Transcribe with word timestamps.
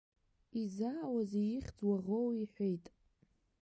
Изаауазеи, 0.61 1.49
ихьӡ 1.57 1.77
уаӷоу 1.87 2.29
иҳәеит. 2.41 2.85